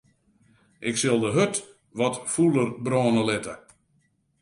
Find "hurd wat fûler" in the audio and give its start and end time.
1.37-2.69